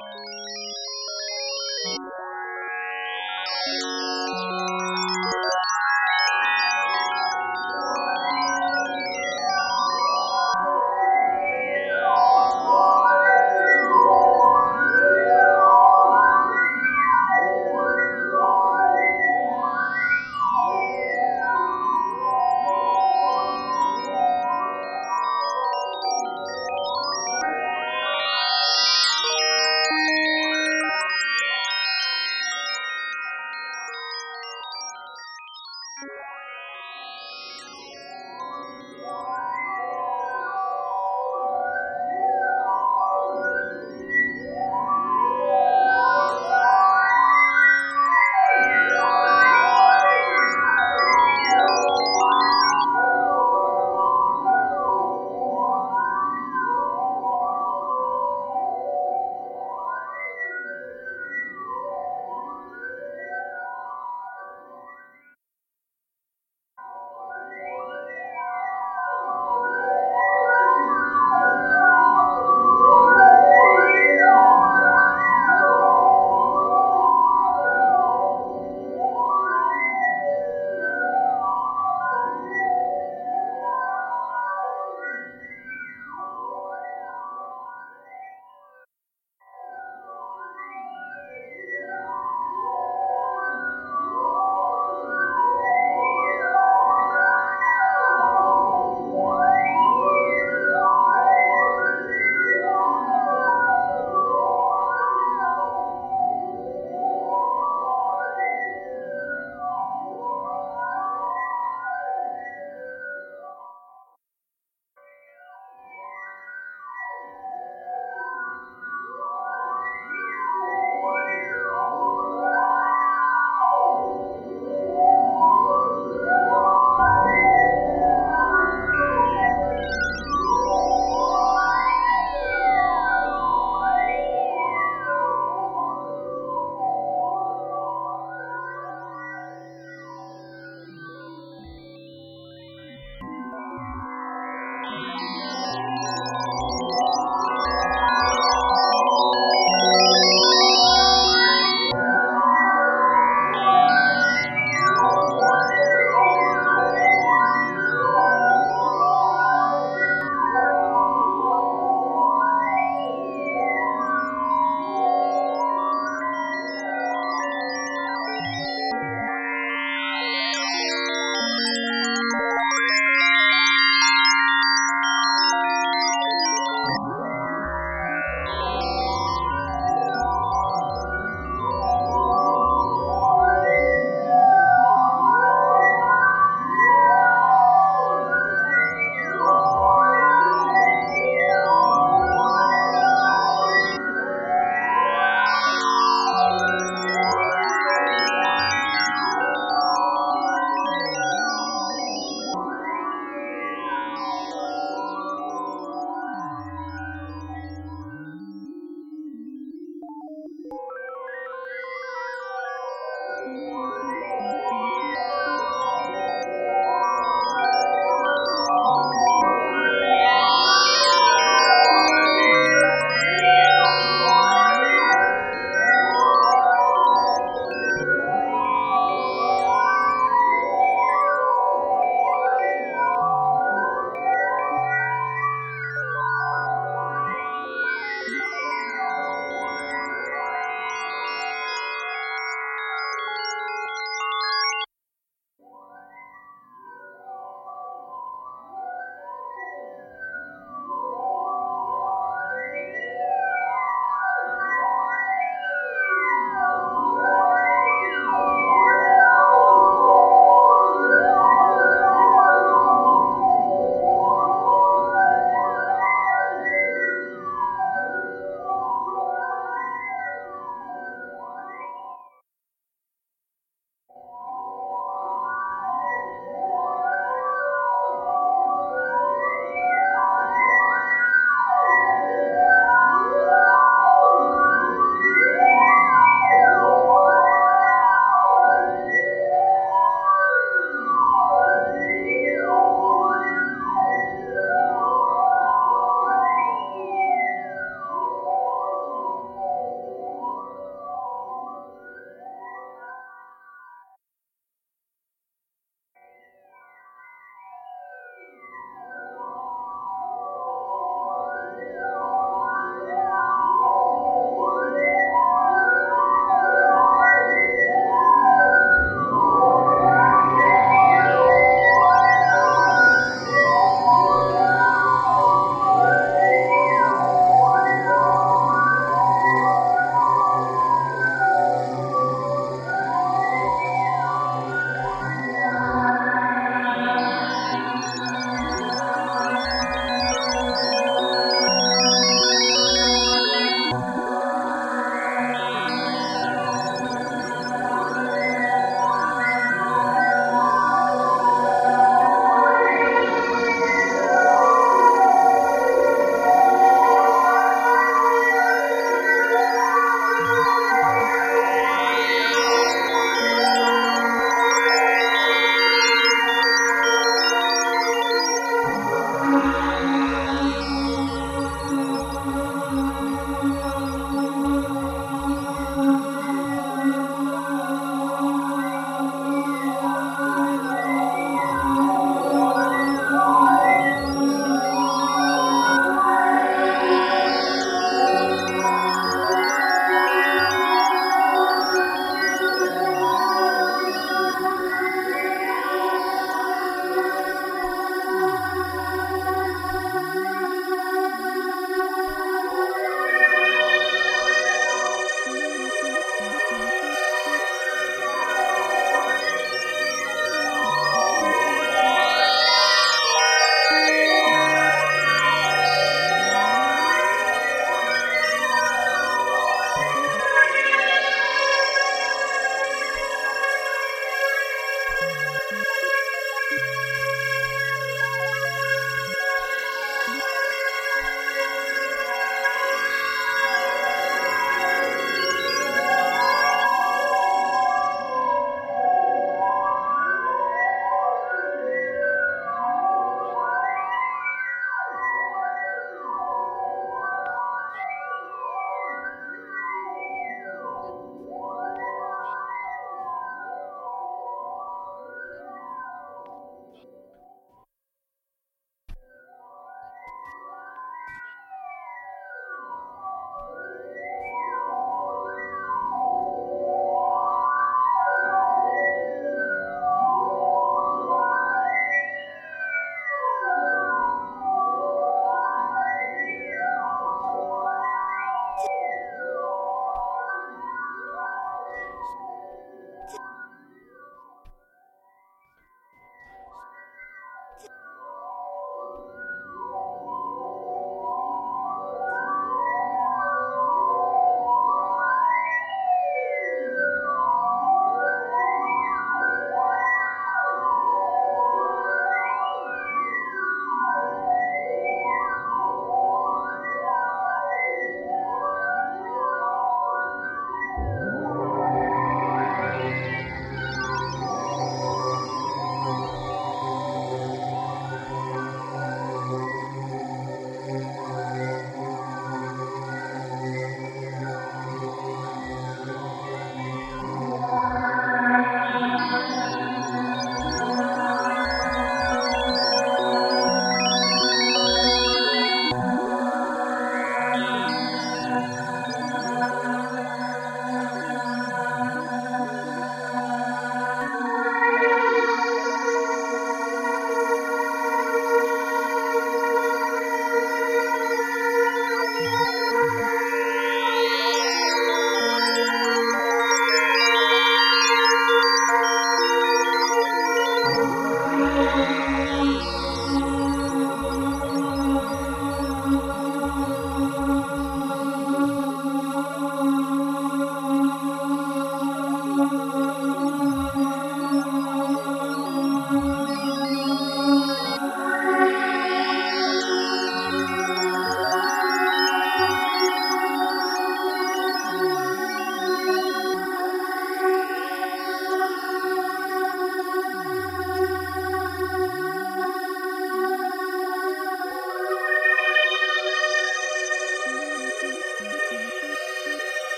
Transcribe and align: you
you 0.00 0.35